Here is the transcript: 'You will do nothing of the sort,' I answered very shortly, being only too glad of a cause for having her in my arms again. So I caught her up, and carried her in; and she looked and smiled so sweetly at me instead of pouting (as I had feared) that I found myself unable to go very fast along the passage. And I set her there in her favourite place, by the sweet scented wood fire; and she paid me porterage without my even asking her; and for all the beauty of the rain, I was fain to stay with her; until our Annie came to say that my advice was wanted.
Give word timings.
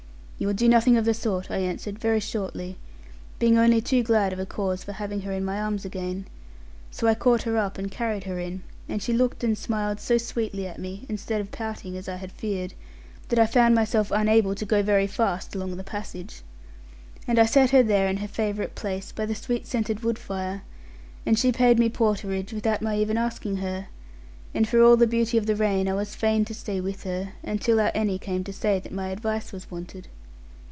'You 0.41 0.47
will 0.47 0.55
do 0.55 0.67
nothing 0.67 0.97
of 0.97 1.05
the 1.05 1.13
sort,' 1.13 1.51
I 1.51 1.57
answered 1.59 1.99
very 1.99 2.19
shortly, 2.19 2.75
being 3.37 3.59
only 3.59 3.79
too 3.79 4.01
glad 4.01 4.33
of 4.33 4.39
a 4.39 4.45
cause 4.47 4.83
for 4.83 4.93
having 4.93 5.21
her 5.21 5.31
in 5.31 5.45
my 5.45 5.61
arms 5.61 5.85
again. 5.85 6.25
So 6.89 7.05
I 7.05 7.13
caught 7.13 7.43
her 7.43 7.57
up, 7.59 7.77
and 7.77 7.91
carried 7.91 8.23
her 8.23 8.39
in; 8.39 8.63
and 8.89 9.03
she 9.03 9.13
looked 9.13 9.43
and 9.43 9.55
smiled 9.55 9.99
so 9.99 10.17
sweetly 10.17 10.65
at 10.65 10.79
me 10.79 11.05
instead 11.07 11.41
of 11.41 11.51
pouting 11.51 11.95
(as 11.95 12.09
I 12.09 12.15
had 12.15 12.31
feared) 12.31 12.73
that 13.29 13.37
I 13.37 13.45
found 13.45 13.75
myself 13.75 14.09
unable 14.09 14.55
to 14.55 14.65
go 14.65 14.81
very 14.81 15.05
fast 15.05 15.53
along 15.53 15.77
the 15.77 15.83
passage. 15.83 16.41
And 17.27 17.37
I 17.37 17.45
set 17.45 17.69
her 17.69 17.83
there 17.83 18.07
in 18.07 18.17
her 18.17 18.27
favourite 18.27 18.73
place, 18.73 19.11
by 19.11 19.27
the 19.27 19.35
sweet 19.35 19.67
scented 19.67 19.99
wood 19.99 20.17
fire; 20.17 20.63
and 21.23 21.37
she 21.37 21.51
paid 21.51 21.77
me 21.77 21.87
porterage 21.87 22.51
without 22.51 22.81
my 22.81 22.97
even 22.97 23.15
asking 23.19 23.57
her; 23.57 23.89
and 24.55 24.67
for 24.67 24.81
all 24.81 24.97
the 24.97 25.05
beauty 25.05 25.37
of 25.37 25.45
the 25.45 25.55
rain, 25.55 25.87
I 25.87 25.93
was 25.93 26.15
fain 26.15 26.45
to 26.45 26.55
stay 26.55 26.81
with 26.81 27.03
her; 27.03 27.33
until 27.43 27.79
our 27.79 27.91
Annie 27.93 28.17
came 28.17 28.43
to 28.45 28.51
say 28.51 28.79
that 28.79 28.91
my 28.91 29.09
advice 29.09 29.51
was 29.51 29.69
wanted. 29.69 30.07